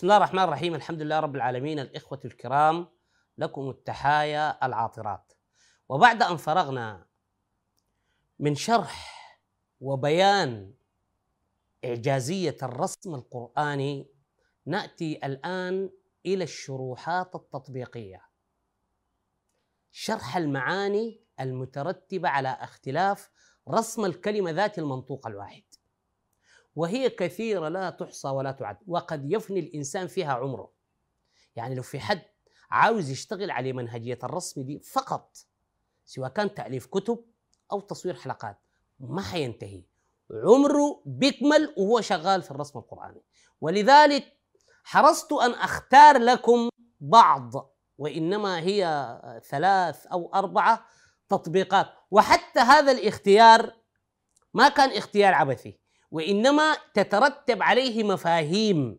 بسم 0.00 0.06
الله 0.06 0.16
الرحمن 0.16 0.42
الرحيم. 0.42 0.74
الحمد 0.74 1.02
لله 1.02 1.20
رب 1.20 1.36
العالمين. 1.36 1.78
الإخوة 1.78 2.20
الكرام 2.24 2.88
لكم 3.38 3.70
التحايا 3.70 4.66
العاطرات. 4.66 5.32
وبعد 5.88 6.22
أن 6.22 6.36
فرغنا 6.36 7.06
من 8.38 8.54
شرح 8.54 9.16
وبيان 9.80 10.74
إعجازية 11.84 12.56
الرسم 12.62 13.14
القرآني 13.14 14.10
نأتي 14.66 15.26
الآن 15.26 15.90
إلى 16.26 16.44
الشروحات 16.44 17.34
التطبيقية. 17.34 18.22
شرح 19.90 20.36
المعاني 20.36 21.24
المترتبة 21.40 22.28
على 22.28 22.48
اختلاف 22.48 23.30
رسم 23.68 24.04
الكلمة 24.04 24.50
ذات 24.50 24.78
المنطوق 24.78 25.26
الواحد. 25.26 25.69
وهي 26.80 27.10
كثيرة 27.10 27.68
لا 27.68 27.90
تحصى 27.90 28.28
ولا 28.28 28.52
تعد 28.52 28.76
وقد 28.86 29.32
يفني 29.32 29.60
الإنسان 29.60 30.06
فيها 30.06 30.32
عمره. 30.32 30.72
يعني 31.56 31.74
لو 31.74 31.82
في 31.82 32.00
حد 32.00 32.22
عاوز 32.70 33.10
يشتغل 33.10 33.50
على 33.50 33.72
منهجية 33.72 34.18
الرسم 34.24 34.62
دي 34.62 34.78
فقط 34.78 35.36
سواء 36.04 36.30
كان 36.30 36.54
تأليف 36.54 36.86
كتب 36.86 37.24
أو 37.72 37.80
تصوير 37.80 38.14
حلقات 38.14 38.58
ما 39.00 39.22
حينتهي. 39.22 39.84
عمره 40.30 41.02
بيكمل 41.06 41.74
وهو 41.76 42.00
شغال 42.00 42.42
في 42.42 42.50
الرسم 42.50 42.78
القرآني. 42.78 43.22
ولذلك 43.60 44.36
حرصت 44.84 45.32
أن 45.32 45.50
أختار 45.50 46.18
لكم 46.18 46.68
بعض 47.00 47.74
وإنما 47.98 48.60
هي 48.60 48.82
ثلاث 49.48 50.06
أو 50.06 50.34
أربعة 50.34 50.86
تطبيقات. 51.28 51.86
وحتى 52.10 52.60
هذا 52.60 52.92
الاختيار 52.92 53.74
ما 54.54 54.68
كان 54.68 54.90
اختيار 54.90 55.34
عبثي. 55.34 55.79
وإنما 56.10 56.76
تترتب 56.94 57.62
عليه 57.62 58.04
مفاهيم 58.04 58.98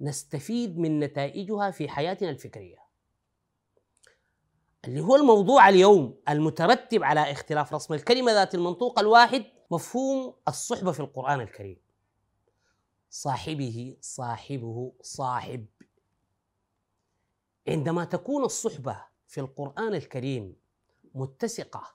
نستفيد 0.00 0.78
من 0.78 1.00
نتائجها 1.00 1.70
في 1.70 1.88
حياتنا 1.88 2.30
الفكرية. 2.30 2.78
اللي 4.84 5.00
هو 5.00 5.16
الموضوع 5.16 5.68
اليوم 5.68 6.20
المترتب 6.28 7.04
على 7.04 7.32
اختلاف 7.32 7.74
رسم 7.74 7.94
الكلمة 7.94 8.32
ذات 8.32 8.54
المنطوق 8.54 8.98
الواحد 8.98 9.44
مفهوم 9.70 10.34
الصحبة 10.48 10.92
في 10.92 11.00
القرآن 11.00 11.40
الكريم. 11.40 11.80
صاحبه 13.10 13.96
صاحبه 14.00 14.92
صاحب. 15.02 15.66
عندما 17.68 18.04
تكون 18.04 18.44
الصحبة 18.44 19.04
في 19.26 19.40
القرآن 19.40 19.94
الكريم 19.94 20.56
متسقة 21.14 21.94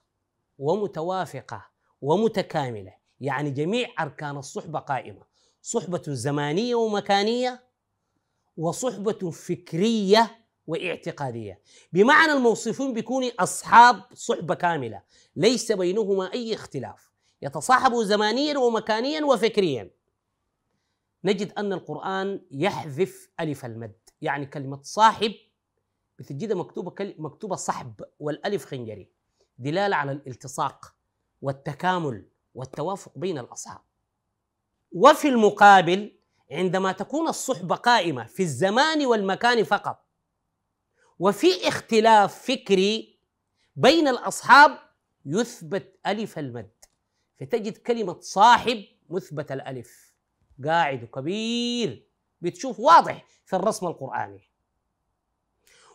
ومتوافقة 0.58 1.66
ومتكاملة 2.00 3.03
يعني 3.24 3.50
جميع 3.50 3.88
أركان 4.00 4.36
الصحبة 4.36 4.78
قائمة. 4.78 5.22
صحبة 5.62 6.02
زمانية 6.08 6.74
ومكانية 6.74 7.64
وصحبة 8.56 9.30
فكرية 9.30 10.46
واعتقادية. 10.66 11.60
بمعنى 11.92 12.32
الموصوفون 12.32 12.92
بيكونوا 12.94 13.30
أصحاب 13.38 14.02
صحبة 14.14 14.54
كاملة 14.54 15.02
ليس 15.36 15.72
بينهما 15.72 16.32
أي 16.32 16.54
اختلاف. 16.54 17.10
يتصاحبوا 17.42 18.04
زمانيا 18.04 18.58
ومكانيا 18.58 19.24
وفكريا. 19.24 19.90
نجد 21.24 21.52
أن 21.52 21.72
القرآن 21.72 22.40
يحذف 22.50 23.30
ألف 23.40 23.64
المد 23.64 23.96
يعني 24.20 24.46
كلمة 24.46 24.80
صاحب 24.82 25.32
بتجدها 26.18 26.56
مكتوبة 26.56 27.14
مكتوبة 27.18 27.56
صحب 27.56 28.04
والألف 28.18 28.64
خنجري 28.64 29.10
دلالة 29.58 29.96
على 29.96 30.12
الالتصاق 30.12 30.94
والتكامل 31.42 32.24
والتوافق 32.54 33.12
بين 33.16 33.38
الأصحاب. 33.38 33.80
وفي 34.92 35.28
المقابل 35.28 36.16
عندما 36.50 36.92
تكون 36.92 37.28
الصحبة 37.28 37.76
قائمة 37.76 38.24
في 38.26 38.42
الزمان 38.42 39.06
والمكان 39.06 39.64
فقط 39.64 40.04
وفي 41.18 41.68
اختلاف 41.68 42.42
فكري 42.46 43.18
بين 43.76 44.08
الأصحاب 44.08 44.78
يثبت 45.26 45.98
ألف 46.06 46.38
المد. 46.38 46.70
فتجد 47.40 47.76
كلمة 47.76 48.20
صاحب 48.20 48.84
مثبت 49.10 49.52
الألف. 49.52 50.14
قاعد 50.64 51.04
كبير. 51.04 52.06
بتشوف 52.40 52.80
واضح 52.80 53.26
في 53.44 53.56
الرسم 53.56 53.86
القرآني. 53.86 54.48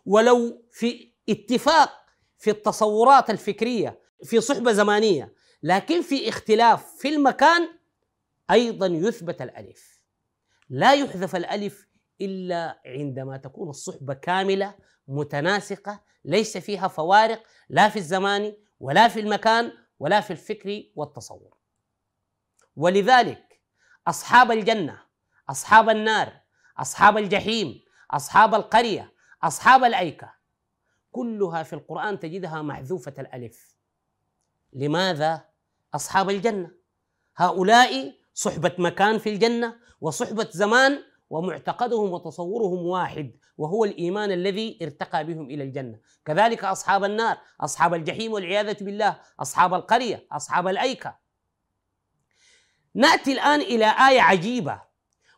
ولو 0.06 0.64
في 0.72 1.12
اتفاق 1.30 1.92
في 2.38 2.50
التصورات 2.50 3.30
الفكرية 3.30 4.00
في 4.24 4.42
صحبة 4.42 4.72
زمانية 4.72 5.34
لكن 5.64 6.02
في 6.02 6.30
اختلاف 6.30 6.96
في 6.98 7.10
المكان 7.10 7.70
أيضا 8.52 8.88
يثبت 8.88 9.42
الألف. 9.42 10.02
لا 10.70 10.94
يحذف 10.94 11.36
الألف 11.36 11.88
إلا 12.22 12.82
عندما 12.86 13.38
تكون 13.38 13.70
الصحبة 13.70 14.14
كاملة 14.14 14.76
متناسقة 15.08 16.04
ليس 16.26 16.58
فيها 16.58 16.88
فوارق 16.88 17.44
لا 17.70 17.90
في 17.90 18.00
الزمان 18.00 18.54
ولا 18.80 19.08
في 19.08 19.20
المكان 19.20 19.72
ولا 20.00 20.22
في 20.22 20.32
الفكر 20.32 20.84
والتصور. 20.96 21.58
ولذلك 22.76 23.62
أصحاب 24.08 24.52
الجنة 24.52 25.02
أصحاب 25.50 25.90
النار 25.90 26.42
أصحاب 26.78 27.18
الجحيم 27.18 27.82
أصحاب 28.12 28.56
القرية 28.56 29.14
أصحاب 29.44 29.84
الأيكة 29.84 30.34
كلها 31.12 31.64
في 31.64 31.74
القرآن 31.74 32.20
تجدها 32.20 32.62
محذوفة 32.62 33.14
الألف. 33.20 33.76
لماذا؟ 34.74 35.49
أصحاب 35.96 36.30
الجنة. 36.30 36.72
هؤلاء 37.38 38.14
صحبة 38.34 38.76
مكان 38.78 39.18
في 39.18 39.30
الجنة 39.30 39.76
وصحبة 40.02 40.48
زمان 40.52 41.04
ومعتقدهم 41.30 42.14
وتصورهم 42.14 42.86
واحد 42.86 43.38
وهو 43.58 43.86
الإيمان 43.86 44.32
الذي 44.32 44.80
ارتقى 44.82 45.26
بهم 45.26 45.46
إلى 45.46 45.64
الجنة. 45.64 46.00
كذلك 46.26 46.64
أصحاب 46.64 47.04
النار 47.04 47.38
أصحاب 47.62 47.94
الجحيم 47.94 48.32
والعياذة 48.32 48.84
بالله 48.84 49.22
أصحاب 49.40 49.74
القرية 49.74 50.28
أصحاب 50.32 50.68
الأيكة. 50.68 51.18
نأتي 52.94 53.32
الآن 53.32 53.62
إلى 53.62 53.86
آية 53.86 54.22
عجيبة 54.22 54.82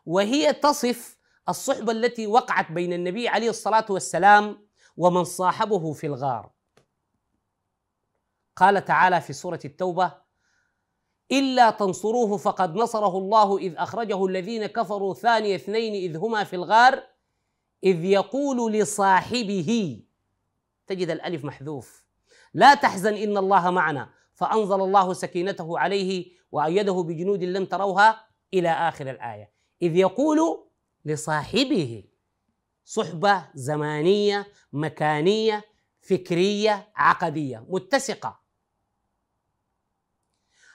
وهي 0.06 0.52
تصف 0.52 1.18
الصحبة 1.48 1.92
التي 1.92 2.26
وقعت 2.26 2.72
بين 2.72 2.92
النبي 2.92 3.28
عليه 3.28 3.50
الصلاة 3.50 3.86
والسلام 3.90 4.68
ومن 4.96 5.24
صاحبه 5.24 5.92
في 5.92 6.06
الغار. 6.06 6.50
قال 8.56 8.84
تعالى 8.84 9.20
في 9.20 9.32
سورة 9.32 9.60
التوبة 9.64 10.22
إلا 11.30 11.70
تنصروه 11.70 12.36
فقد 12.36 12.76
نصره 12.76 13.18
الله 13.18 13.58
إذ 13.58 13.74
أخرجه 13.76 14.26
الذين 14.26 14.66
كفروا 14.66 15.14
ثاني 15.14 15.54
اثنين 15.54 16.10
إذ 16.10 16.16
هما 16.16 16.44
في 16.44 16.56
الغار 16.56 17.02
إذ 17.84 18.04
يقول 18.04 18.72
لصاحبه 18.72 20.00
تجد 20.86 21.10
الألف 21.10 21.44
محذوف. 21.44 22.04
لا 22.54 22.74
تحزن 22.74 23.14
إن 23.14 23.36
الله 23.36 23.70
معنا 23.70 24.08
فأنزل 24.34 24.80
الله 24.80 25.12
سكينته 25.12 25.78
عليه 25.78 26.32
وأيده 26.52 26.92
بجنود 26.92 27.44
لم 27.44 27.64
تروها 27.64 28.26
إلى 28.54 28.68
آخر 28.68 29.10
الآية. 29.10 29.52
إذ 29.82 29.96
يقول 29.96 30.64
لصاحبه 31.04 32.04
صحبة 32.84 33.44
زمانية 33.54 34.46
مكانية 34.72 35.64
فكرية 36.00 36.88
عقدية 36.96 37.66
متسقة. 37.68 38.41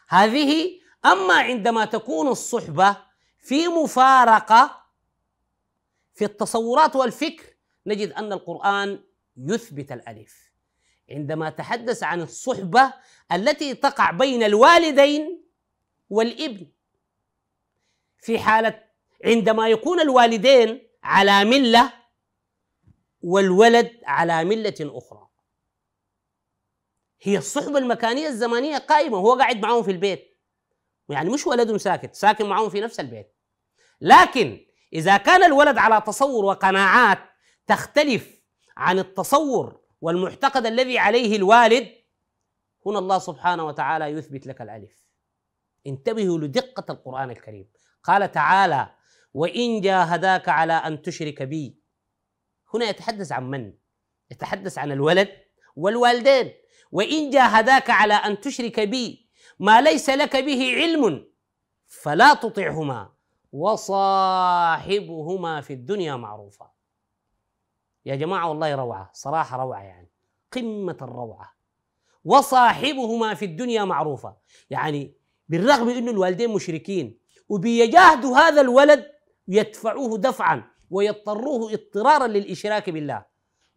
هذه 0.07 0.80
أما 1.06 1.33
عندما 1.33 1.86
تكون 1.86 2.27
الصحبة 2.27 2.98
في 3.39 3.68
مفارقة 3.68 4.83
في 6.13 6.25
التصورات 6.25 6.95
والفكر 6.95 7.44
نجد 7.86 8.12
أن 8.12 8.33
القرآن 8.33 9.04
يثبت 9.38 9.92
الألف. 9.92 10.51
عندما 11.09 11.50
تحدث 11.50 12.04
عن 12.04 12.21
الصحبة 12.21 12.94
التي 13.31 13.74
تقع 13.74 14.12
بين 14.12 14.44
الوالدين 14.44 15.44
والابن 16.10 16.68
في 18.21 18.39
حالة 18.39 18.83
عندما 19.25 19.69
يكون 19.69 20.00
الوالدين 20.00 20.88
على 21.03 21.45
ملة 21.45 21.94
والولد 23.21 23.92
على 24.06 24.44
ملة 24.45 24.75
أخرى. 24.81 25.26
هي 27.22 27.38
الصحبة 27.38 27.78
المكانية 27.78 28.28
الزمانية 28.28 28.78
قائمة 28.78 29.18
وهو 29.18 29.40
قاعد 29.40 29.58
معهم 29.62 29.84
في 29.84 29.92
البيت. 29.92 30.38
يعني 31.10 31.30
مش 31.30 31.48
ولد 31.48 31.78
ساكت 31.78 32.16
ساكن 32.16 32.46
معهم 32.46 32.69
في 32.69 32.81
نفس 32.81 33.00
البيت. 33.00 33.36
لكن 34.02 34.66
إذا 34.94 35.18
كان 35.18 35.44
الولد 35.44 35.78
على 35.78 36.02
تصور 36.08 36.46
وقناعات 36.46 37.19
تختلف 37.68 38.42
عن 38.78 39.00
التصور 39.00 39.81
والمعتقد 40.02 40.66
الذي 40.66 41.00
عليه 41.00 41.36
الوالد 41.36 41.88
هنا 42.86 43.00
الله 43.00 43.20
سبحانه 43.20 43.66
وتعالى 43.66 44.06
يثبت 44.06 44.48
لك 44.48 44.62
الألف. 44.62 45.08
انتبهوا 45.88 46.38
لدقة 46.38 46.94
القرآن 46.94 47.31
الكريم. 47.31 47.70
قال 48.04 48.31
تعالى 48.31 48.90
وإن 49.34 49.81
جاهداك 49.81 50.50
على 50.50 50.74
أن 50.74 51.02
تشرك 51.02 51.44
بي. 51.44 51.81
هنا 52.74 52.86
يتحدث 52.86 53.31
عن 53.31 53.50
من؟ 53.50 53.74
يتحدث 54.31 54.78
عن 54.78 54.92
الولد 54.92 55.30
والوالدين. 55.75 56.54
وإن 56.92 57.30
جاهداك 57.30 57.89
على 57.89 58.13
أن 58.13 58.42
تشرك 58.42 58.80
بي 58.80 59.28
ما 59.60 59.81
ليس 59.81 60.10
لك 60.10 60.36
به 60.36 60.75
علم 60.75 61.28
فلا 61.88 62.34
تطعهما 62.34 63.10
وصاحبهما 63.51 65.62
في 65.62 65.74
الدنيا 65.74 66.16
معروفا. 66.16 66.72
يا 68.06 68.16
جماعة 68.16 68.50
والله 68.50 68.75
روعة 68.75 69.10
صراحة 69.13 69.57
روعة 69.57 69.81
يعني 69.81 70.10
قمة 70.54 70.98
الروعة. 71.01 71.54
وصاحبهما 72.25 73.34
في 73.34 73.45
الدنيا 73.45 73.86
معروفة 73.86 74.36
يعني 74.69 75.13
بالرغم 75.50 75.89
أن 75.89 76.10
الوالدين 76.10 76.50
مشركين 76.50 77.19
وبيجاهدوا 77.50 78.38
هذا 78.38 78.62
الولد 78.62 79.12
يدفعوه 79.48 80.18
دفعا 80.18 80.63
ويضطروه 80.89 81.74
اضطرارا 81.74 82.28
للإشراك 82.28 82.89
بالله. 82.89 83.25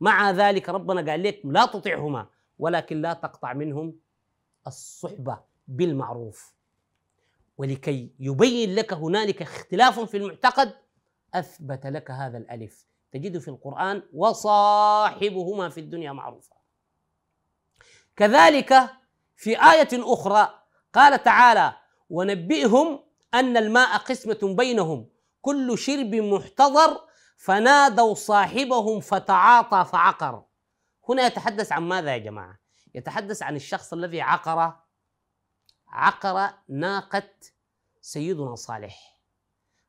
مع 0.01 0.31
ذلك 0.31 0.69
ربنا 0.69 1.11
قال 1.11 1.23
لك 1.23 1.41
لا 1.45 1.67
تطعهما 1.67 2.27
ولكن 2.61 3.03
لا 3.03 3.13
تقطع 3.13 3.53
منهم 3.53 3.97
الصحبة 4.67 5.39
بالمعروف. 5.69 6.55
ولكي 7.59 8.15
يبين 8.21 8.75
لك 8.75 8.93
هنالك 8.93 9.43
اختلاف 9.43 10.01
في 10.01 10.17
المعتقد 10.17 10.73
أثبت 11.35 11.87
لك 11.87 12.11
هذا 12.11 12.39
الألف. 12.39 12.91
تجد 13.13 13.39
في 13.39 13.49
القرآن 13.49 14.03
وصاحبهما 14.13 15.69
في 15.69 15.81
الدنيا 15.81 16.13
معروفا 16.13 16.57
كذلك 18.17 18.91
في 19.37 19.51
آية 19.51 19.89
أخرى 19.93 20.49
قال 20.93 21.23
تعالى 21.23 21.77
ونبئهم 22.11 23.01
أن 23.35 23.57
الماء 23.57 23.97
قسمة 23.99 24.55
بينهم 24.57 25.09
كل 25.43 25.79
شرب 25.79 26.15
محتضر 26.15 27.01
فنادوا 27.37 28.15
صاحبهم 28.15 29.01
فتعاطى 29.01 29.85
فعقر. 29.93 30.43
هنا 31.11 31.27
يتحدث 31.27 31.73
عن 31.73 31.83
ماذا 31.83 32.13
يا 32.13 32.19
جماعة؟ 32.19 32.59
يتحدث 32.95 33.43
عن 33.43 33.57
الشخص 33.57 33.93
الذي 33.93 34.21
عقر 34.21 34.75
عقر 35.89 36.55
ناقة 36.69 37.31
سيدنا 38.01 38.55
صالح. 38.55 39.21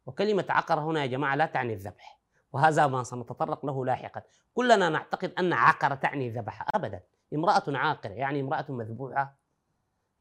وكلمة 0.06 0.46
عقر 0.50 0.80
هنا 0.80 1.02
يا 1.02 1.06
جماعة 1.06 1.36
لا 1.36 1.46
تعني 1.46 1.74
الذبح 1.74 2.20
وهذا 2.54 2.88
ما 2.88 3.04
سنتطرق 3.04 3.66
له 3.66 3.86
لاحقا. 3.86 4.22
كلنا 4.54 4.90
نعتقد 4.90 5.34
أن 5.40 5.54
عقر 5.54 5.96
تعني 5.96 6.30
ذبح 6.30 6.66
أبدا. 6.76 7.04
امرأة 7.34 7.64
عاقرة 7.68 8.12
يعني 8.12 8.42
امرأة 8.42 8.66
مذبوحة. 8.70 9.38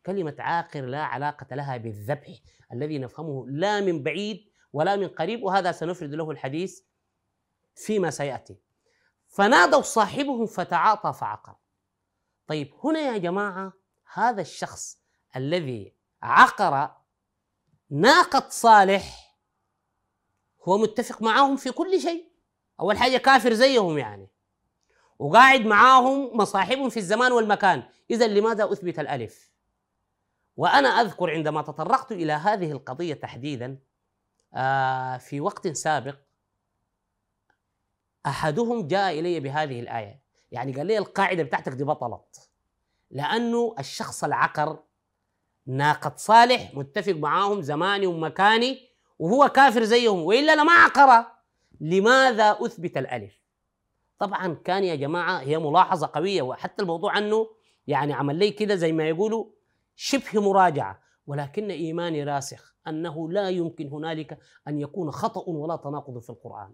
كلمة 0.07 0.37
عاقر 0.39 0.81
لا 0.81 1.05
علاقة 1.05 1.57
لها 1.57 1.77
بالذبح 1.77 2.29
الذي 2.73 2.99
نفهمه 2.99 3.47
لا 3.49 3.81
من 3.81 4.03
بعيد 4.03 4.51
ولا 4.73 4.97
من 4.97 5.09
قريب 5.09 5.43
وهذا 5.43 5.73
سنفرد 5.73 6.15
له 6.15 6.31
الحديث 6.31 6.81
فيما 7.75 8.11
سيأتي. 8.11 8.70
فنادوا 9.31 9.83
صاحبهم 9.83 10.47
فتعاطى 10.47 11.13
فعقر. 11.13 11.55
طيب 12.47 12.75
هنا 12.85 13.01
يا 13.01 13.19
جماعة 13.19 13.73
هذا 14.13 14.41
الشخص 14.41 14.99
الذي 15.37 15.95
عقر 16.23 16.91
ناقة 17.91 18.49
صالح 18.49 19.37
هو 20.63 20.79
متفق 20.79 21.23
معاهم 21.23 21.57
في 21.57 21.71
كل 21.71 22.01
شيء؟ 22.01 22.33
أول 22.81 22.99
حاجة 22.99 23.17
كافر 23.17 23.53
زيهم 23.53 23.99
يعني. 23.99 24.29
وقاعد 25.19 25.61
معاهم 25.61 26.37
مصاحبهم 26.37 26.89
في 26.89 26.97
الزمان 26.97 27.33
والمكان. 27.33 27.83
إذا 28.11 28.27
لماذا 28.27 28.73
أثبت 28.73 28.99
الألف؟ 28.99 29.51
وأنا 30.57 30.89
أذكر 30.89 31.31
عندما 31.31 31.63
تطرقت 31.63 32.13
إلى 32.13 32.33
هذه 32.33 32.73
القضية 32.73 33.15
تحديدا 33.15 33.79
آه، 34.55 35.17
في 35.17 35.41
وقت 35.41 35.69
سابق 35.69 36.19
أحدهم 38.27 38.87
جاء 38.87 39.19
إلي 39.19 39.41
بهذه 39.41 39.81
الآية. 39.81 40.21
يعني 40.53 40.73
قال 40.73 40.87
لي 40.87 40.99
القاعدة 40.99 41.43
بتاعتك 41.43 41.73
دي 41.73 41.85
بطلت. 41.85 42.51
لأنه 43.11 43.75
الشخص 43.79 44.25
العقر 44.25 44.79
ناقة 45.67 46.13
صالح 46.17 46.75
متفق 46.75 47.13
معاهم 47.13 47.63
زماني 47.63 48.07
ومكاني 48.07 48.89
وهو 49.19 49.49
كافر 49.49 49.85
زيهم 49.85 50.23
وإلا 50.23 50.55
لما 50.55 50.73
عقر 50.73 51.27
لماذا 51.81 52.59
أثبت 52.61 52.97
الألف؟ 52.97 53.41
طبعا 54.19 54.55
كان 54.65 54.85
يا 54.85 54.95
جماعة 54.95 55.39
هي 55.39 55.59
ملاحظة 55.59 56.11
قوية 56.15 56.43
وحتى 56.43 56.83
الموضوع 56.83 57.13
عنه 57.13 57.49
يعني 57.87 58.13
عمل 58.13 58.37
لي 58.37 58.51
كده 58.51 58.75
زي 58.75 58.93
ما 58.93 59.09
يقولوا 59.09 59.47
شبه 59.97 60.41
مراجعة. 60.41 61.03
ولكن 61.27 61.71
إيماني 61.71 62.25
راسخ 62.25 62.75
أنه 62.89 63.31
لا 63.31 63.51
يمكن 63.51 63.89
هنالك 63.89 64.39
أن 64.69 64.81
يكون 64.81 65.11
خطأ 65.11 65.45
ولا 65.51 65.77
تناقض 65.77 66.19
في 66.19 66.31
القرآن. 66.31 66.73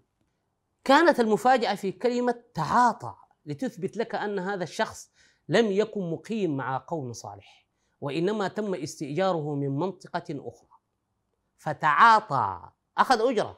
كانت 0.87 1.19
المفاجأة 1.19 1.75
في 1.75 1.91
كلمة 1.91 2.43
تعاطى 2.53 3.15
لتثبت 3.45 3.97
لك 3.97 4.15
أن 4.15 4.39
هذا 4.39 4.63
الشخص 4.63 5.09
لم 5.49 5.71
يكن 5.71 6.11
مقيم 6.11 6.57
مع 6.57 6.85
قوم 6.87 7.13
صالح 7.13 7.67
وإنما 8.01 8.47
تم 8.47 8.75
استئجاره 8.75 9.55
من 9.55 9.69
منطقة 9.69 10.23
أخرى. 10.29 10.69
فتعاطى 11.57 12.69
أخذ 12.97 13.29
أجرة. 13.29 13.57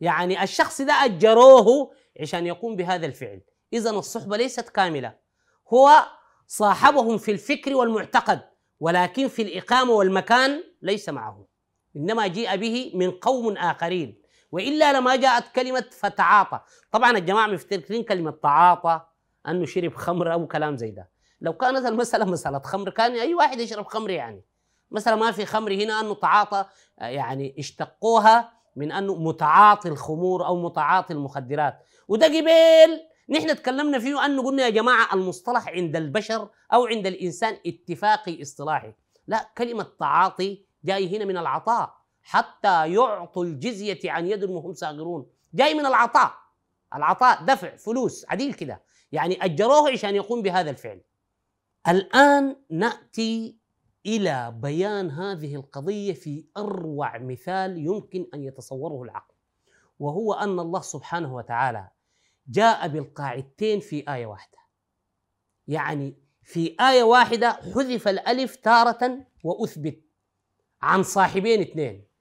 يعني 0.00 0.42
الشخص 0.42 0.80
ده 0.80 0.92
أجروه 0.92 1.92
عشان 2.20 2.46
يقوم 2.46 2.76
بهذا 2.76 3.06
الفعل. 3.06 3.40
إذا 3.72 3.90
الصحبة 3.90 4.36
ليست 4.36 4.68
كاملة. 4.68 5.16
هو 5.68 6.06
صاحبهم 6.46 7.18
في 7.18 7.30
الفكر 7.30 7.74
والمعتقد 7.74 8.40
ولكن 8.80 9.28
في 9.28 9.42
الإقامة 9.42 9.92
والمكان 9.92 10.64
ليس 10.82 11.08
معه. 11.08 11.46
إنما 11.96 12.26
جيء 12.26 12.56
به 12.56 12.92
من 12.94 13.10
قوم 13.10 13.56
آخرين. 13.56 14.23
وإلا 14.54 14.92
لما 14.92 15.16
جاءت 15.16 15.44
كلمة 15.54 15.84
فتعاطى. 15.90 16.60
طبعا 16.90 17.10
الجماعة 17.10 17.46
مفتكرين 17.46 18.02
كلمة 18.02 18.30
تعاطى 18.30 19.00
أنه 19.48 19.66
شرب 19.66 19.94
خمر 19.94 20.32
أو 20.32 20.46
كلام 20.46 20.76
زي 20.76 20.90
ده. 20.90 21.10
لو 21.40 21.52
كانت 21.52 21.86
المسألة 21.86 22.24
مسألة 22.24 22.58
خمر 22.58 22.90
كان 22.90 23.12
أي 23.12 23.34
واحد 23.34 23.60
يشرب 23.60 23.86
خمر 23.86 24.10
يعني. 24.10 24.44
مثلا 24.90 25.16
ما 25.16 25.30
في 25.30 25.46
خمر 25.46 25.72
هنا 25.72 26.00
أنه 26.00 26.14
تعاطى 26.14 26.64
يعني 26.98 27.54
اشتقوها 27.58 28.52
من 28.76 28.92
أنه 28.92 29.14
متعاطي 29.14 29.88
الخمور 29.88 30.46
أو 30.46 30.62
متعاطي 30.62 31.12
المخدرات. 31.12 31.78
وده 32.08 32.26
قبل 32.26 33.00
نحن 33.28 33.56
تكلمنا 33.56 33.98
فيه 33.98 34.24
أنه 34.24 34.42
قلنا 34.42 34.62
يا 34.62 34.70
جماعة 34.70 35.14
المصطلح 35.14 35.68
عند 35.68 35.96
البشر 35.96 36.48
أو 36.72 36.86
عند 36.86 37.06
الإنسان 37.06 37.56
اتفاقي 37.66 38.42
اصطلاحي. 38.42 38.92
لا 39.26 39.50
كلمة 39.58 39.86
تعاطي 40.00 40.64
جاي 40.84 41.16
هنا 41.16 41.24
من 41.24 41.36
العطاء. 41.36 42.03
حتى 42.24 42.92
يعطوا 42.92 43.44
الجزية 43.44 44.10
عن 44.10 44.26
يد 44.26 44.44
وهم 44.44 44.72
صاغرون. 44.72 45.26
جاي 45.54 45.74
من 45.74 45.86
العطاء. 45.86 46.34
العطاء 46.94 47.44
دفع 47.44 47.76
فلوس 47.76 48.26
عديل 48.28 48.54
كده. 48.54 48.82
يعني 49.12 49.44
أجروه 49.44 49.90
عشان 49.90 50.14
يقوم 50.14 50.42
بهذا 50.42 50.70
الفعل. 50.70 51.00
الآن 51.88 52.56
نأتي 52.70 53.58
إلى 54.06 54.54
بيان 54.62 55.10
هذه 55.10 55.56
القضية 55.56 56.12
في 56.12 56.44
أروع 56.56 57.18
مثال 57.18 57.78
يمكن 57.78 58.26
أن 58.34 58.42
يتصوره 58.42 59.02
العقل. 59.02 59.34
وهو 59.98 60.34
أن 60.34 60.60
الله 60.60 60.80
سبحانه 60.80 61.34
وتعالى 61.34 61.88
جاء 62.48 62.88
بالقاعدتين 62.88 63.80
في 63.80 64.14
آية 64.14 64.26
واحدة. 64.26 64.58
يعني 65.68 66.16
في 66.42 66.76
آية 66.80 67.02
واحدة 67.02 67.52
حذف 67.52 68.08
الألف 68.08 68.56
تارة 68.56 69.26
وأثبت 69.44 70.00
عن 70.82 71.02
صاحبين 71.02 71.60
اثنين. 71.60 72.13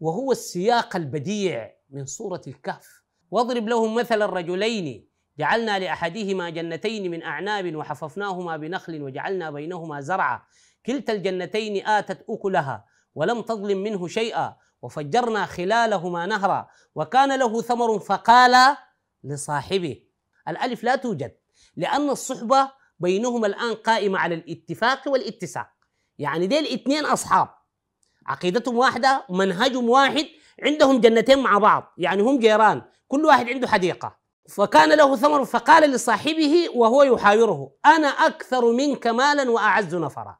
وهو 0.00 0.32
السياق 0.32 0.96
البديع 0.96 1.74
من 1.90 2.06
سورة 2.06 2.42
الكهف. 2.46 3.02
واضرب 3.30 3.68
لهم 3.68 3.94
مثل 3.94 4.22
الرجلين. 4.22 5.08
جعلنا 5.38 5.78
لأحدهما 5.78 6.50
جنتين 6.50 7.10
من 7.10 7.22
أعناب 7.22 7.76
وحففناهما 7.76 8.56
بنخل 8.56 9.02
وجعلنا 9.02 9.50
بينهما 9.50 10.00
زرعا. 10.00 10.42
كلتا 10.86 11.12
الجنتين 11.12 11.86
آتت 11.86 12.24
أكلها 12.30 12.84
ولم 13.14 13.42
تظلم 13.42 13.78
منه 13.78 14.08
شيئا 14.08 14.56
وفجرنا 14.82 15.46
خلالهما 15.46 16.26
نهرا. 16.26 16.68
وكان 16.94 17.38
له 17.38 17.62
ثمر 17.62 17.98
فقال 17.98 18.76
لصاحبه 19.24 20.02
الألف 20.48 20.84
لا 20.84 20.96
توجد 20.96 21.36
لأن 21.76 22.10
الصحبة 22.10 22.70
بينهما 22.98 23.46
الآن 23.46 23.74
قائمة 23.74 24.18
على 24.18 24.34
الاتفاق 24.34 25.08
والاتساق. 25.08 25.68
يعني 26.18 26.46
ديل 26.46 26.66
اثنين 26.66 27.04
أصحاب. 27.06 27.57
عقيدتهم 28.28 28.76
واحدة 28.78 29.24
منهجهم 29.30 29.90
واحد 29.90 30.26
عندهم 30.62 31.00
جنتين 31.00 31.38
مع 31.38 31.58
بعض 31.58 31.94
يعني 31.98 32.22
هم 32.22 32.38
جيران 32.38 32.82
كل 33.08 33.24
واحد 33.24 33.48
عنده 33.48 33.68
حديقة. 33.68 34.18
فكان 34.48 34.88
له 34.88 35.16
ثمر 35.16 35.44
فقال 35.44 35.90
لصاحبه 35.90 36.68
وهو 36.74 37.02
يحاوره 37.02 37.70
أنا 37.86 38.08
أكثر 38.08 38.72
منك 38.72 39.06
مالا 39.06 39.50
وأعز 39.50 39.94
نفرا. 39.94 40.38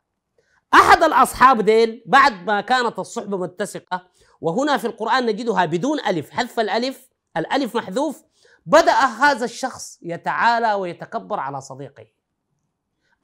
أحد 0.75 1.02
الأصحاب 1.02 1.61
ديل 1.61 2.02
بعد 2.07 2.47
ما 2.47 2.61
كانت 2.61 2.99
الصحبة 2.99 3.38
متسقة 3.38 4.07
وهنا 4.40 4.76
في 4.76 4.87
القرآن 4.87 5.26
نجدها 5.26 5.64
بدون 5.64 6.00
ألف 6.00 6.30
حذف 6.30 6.61
الألف 6.61 7.09
الألف 7.37 7.76
محذوف 7.76 8.23
بدأ 8.66 8.92
هذا 8.92 9.45
الشخص 9.45 9.99
يتعالى 10.02 10.75
ويتكبر 10.75 11.40
على 11.40 11.61
صديقه. 11.61 12.07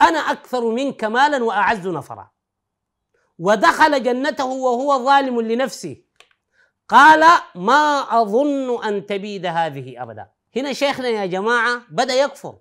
أنا 0.02 0.18
أكثر 0.18 0.70
منك 0.70 1.04
مالا 1.04 1.44
وأعز 1.44 1.88
نفرا. 1.88 2.33
ودخل 3.38 4.02
جنته 4.02 4.44
وهو 4.44 5.04
ظالم 5.04 5.40
لنفسه. 5.40 5.96
قال 6.88 7.24
ما 7.54 8.06
أظن 8.20 8.84
أن 8.84 9.06
تبيد 9.06 9.46
هذه 9.46 10.02
أبدا. 10.02 10.30
هنا 10.56 10.72
شيخنا 10.72 11.08
يا 11.08 11.26
جماعة 11.26 11.82
بدأ 11.90 12.14
يكفر. 12.14 12.56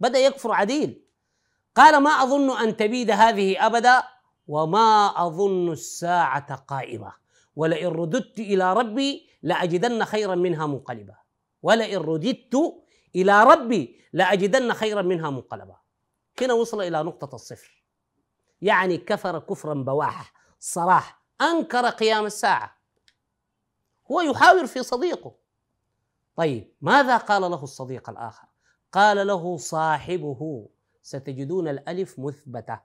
بدأ 0.00 0.18
يكفر 0.18 0.52
عديل. 0.52 1.02
قال 1.76 2.02
ما 2.02 2.10
أظن 2.10 2.58
أن 2.58 2.76
تبيد 2.76 3.10
هذه 3.10 3.66
أبدا 3.66 4.02
وما 4.46 5.12
أظن 5.16 5.72
الساعة 5.72 6.54
قائمة. 6.54 7.12
ولئن 7.56 7.88
رددت 7.88 8.38
إلى 8.38 8.72
ربي 8.74 9.28
لأجدن 9.42 10.04
خيرا 10.04 10.34
منها 10.34 10.66
منقلبا. 10.66 11.14
ولئن 11.62 11.98
رددت 11.98 12.82
إلى 13.16 13.44
ربي 13.44 14.00
لأجدن 14.12 14.72
خيرا 14.72 15.02
منها 15.02 15.30
منقلبا. 15.30 15.76
هنا 16.40 16.54
وصل 16.54 16.82
إلى 16.82 17.02
نقطة 17.02 17.34
الصفر. 17.34 17.79
يعني 18.62 18.98
كفر 18.98 19.38
كفرا 19.38 19.74
بواح 19.74 20.32
صراح 20.58 21.22
أنكر 21.40 21.88
قيام 21.88 22.26
الساعة. 22.26 22.76
هو 24.10 24.20
يحاور 24.20 24.66
في 24.66 24.82
صديقه. 24.82 25.34
طيب 26.36 26.72
ماذا 26.80 27.16
قال 27.16 27.42
له 27.42 27.62
الصديق 27.62 28.10
الآخر؟ 28.10 28.48
قال 28.92 29.26
له 29.26 29.56
صاحبه 29.56 30.68
ستجدون 31.02 31.68
الألف 31.68 32.18
مثبتة. 32.18 32.80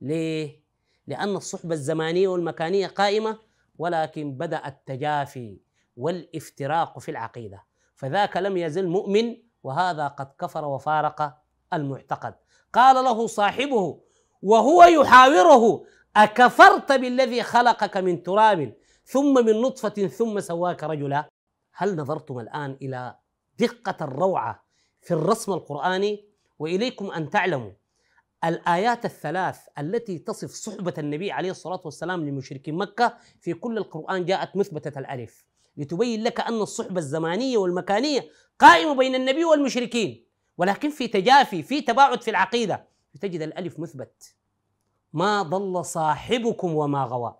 ليه؟ 0.00 0.62
لأن 1.06 1.36
الصحبة 1.36 1.74
الزمانية 1.74 2.28
والمكانية 2.28 2.86
قائمة 2.86 3.38
ولكن 3.78 4.32
بدأ 4.32 4.66
التجافي 4.66 5.60
والافتراق 5.96 6.98
في 6.98 7.10
العقيدة. 7.10 7.64
فذاك 7.94 8.36
لم 8.36 8.56
يزل 8.56 8.88
مؤمن 8.88 9.36
وهذا 9.62 10.08
قد 10.08 10.32
كفر 10.38 10.64
وفارق 10.64 11.38
المعتقد. 11.72 12.34
قال 12.72 13.04
له 13.04 13.26
صاحبه 13.26 14.00
وهو 14.46 14.84
يحاوره 14.84 15.84
أكفرت 16.16 16.92
بالذي 16.92 17.42
خلقك 17.42 17.96
من 17.96 18.22
تراب 18.22 18.74
ثم 19.04 19.46
من 19.46 19.60
نطفة 19.60 20.06
ثم 20.06 20.40
سواك 20.40 20.84
رجلا؟ 20.84 21.28
هل 21.74 21.96
نظرتم 21.96 22.38
الآن 22.38 22.76
إلى 22.82 23.14
دقة 23.58 24.04
الروعة 24.04 24.64
في 25.00 25.14
الرسم 25.14 25.52
القرآني 25.52 26.24
وإليكم 26.58 27.10
أن 27.10 27.30
تعلموا 27.30 27.70
الآيات 28.44 29.04
الثلاث 29.04 29.58
التي 29.78 30.18
تصف 30.18 30.50
صحبة 30.50 30.94
النبي 30.98 31.32
عليه 31.32 31.50
الصلاة 31.50 31.80
والسلام 31.84 32.28
لمشركي 32.28 32.72
مكة 32.72 33.14
في 33.40 33.54
كل 33.54 33.78
القرآن 33.78 34.24
جاءت 34.24 34.56
مثبتة 34.56 34.98
الألف. 34.98 35.44
لتبين 35.76 36.22
لك 36.22 36.40
أن 36.40 36.60
الصحبة 36.60 36.98
الزمانية 36.98 37.58
والمكانية 37.58 38.28
قائمة 38.58 38.94
بين 38.94 39.14
النبي 39.14 39.44
والمشركين 39.44 40.26
ولكن 40.58 40.90
في 40.90 41.08
تجافي 41.08 41.62
في 41.62 41.80
تباعد 41.80 42.22
في 42.22 42.30
العقيدة. 42.30 42.95
تجد 43.16 43.42
الألف 43.42 43.80
مثبت. 43.80 44.34
ما 45.12 45.42
ضل 45.42 45.84
صاحبكم 45.84 46.74
وما 46.74 47.04
غوى. 47.04 47.38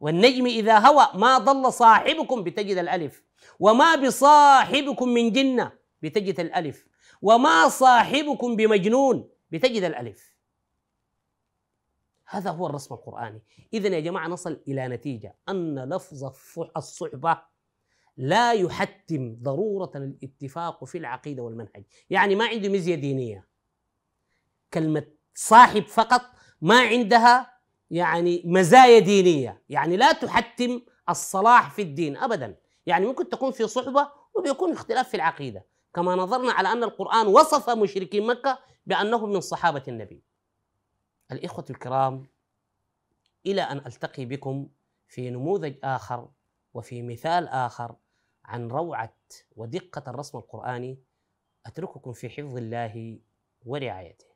والنجم 0.00 0.46
إذا 0.46 0.78
هوى 0.78 1.08
ما 1.14 1.38
ضل 1.38 1.72
صاحبكم 1.72 2.44
بتجد 2.44 2.76
الألف. 2.76 3.24
وما 3.60 3.94
بصاحبكم 3.96 5.08
من 5.08 5.32
جنة 5.32 5.72
بتجد 6.02 6.40
الألف. 6.40 6.86
وما 7.22 7.68
صاحبكم 7.68 8.56
بمجنون 8.56 9.28
بتجد 9.50 9.82
الألف. 9.82 10.34
هذا 12.26 12.50
هو 12.50 12.66
الرسم 12.66 12.94
القرآني. 12.94 13.42
إذا 13.72 13.88
يا 13.88 14.00
جماعة 14.00 14.28
نصل 14.28 14.62
إلى 14.68 14.88
نتيجة. 14.88 15.36
أن 15.48 15.88
لفظ 15.88 16.24
الصحبة 16.76 17.42
لا 18.16 18.52
يحتم 18.52 19.36
ضرورة 19.42 19.90
الاتفاق 19.94 20.84
في 20.84 20.98
العقيدة 20.98 21.42
والمنهج. 21.42 21.84
يعني 22.10 22.34
ما 22.34 22.46
عنده 22.46 22.68
مزية 22.68 22.94
دينية. 22.94 23.47
كلمة 24.74 25.06
صاحب 25.34 25.82
فقط 25.82 26.22
ما 26.60 26.80
عندها 26.80 27.58
يعني 27.90 28.42
مزايا 28.44 28.98
دينية. 28.98 29.62
يعني 29.68 29.96
لا 29.96 30.12
تحتم 30.12 30.80
الصلاح 31.08 31.70
في 31.70 31.82
الدين 31.82 32.16
أبدا. 32.16 32.56
يعني 32.86 33.06
ممكن 33.06 33.28
تكون 33.28 33.50
في 33.50 33.66
صحبة 33.66 34.12
وبيكون 34.34 34.72
اختلاف 34.72 35.08
في 35.08 35.14
العقيدة. 35.14 35.66
كما 35.94 36.14
نظرنا 36.14 36.52
على 36.52 36.72
أن 36.72 36.84
القرآن 36.84 37.26
وصف 37.26 37.70
مشركين 37.70 38.26
مكة 38.26 38.58
بأنهم 38.86 39.32
من 39.32 39.40
صحابة 39.40 39.82
النبي. 39.88 40.22
الإخوة 41.32 41.64
الكرام 41.70 42.26
إلى 43.46 43.62
أن 43.62 43.78
ألتقي 43.78 44.24
بكم 44.24 44.68
في 45.08 45.30
نموذج 45.30 45.74
آخر 45.84 46.28
وفي 46.74 47.02
مثال 47.02 47.48
آخر 47.48 47.96
عن 48.44 48.68
روعة 48.68 49.16
ودقة 49.56 50.10
الرسم 50.10 50.38
القرآني. 50.38 51.02
أترككم 51.66 52.12
في 52.12 52.28
حفظ 52.28 52.56
الله 52.56 53.18
ورعايته. 53.64 54.26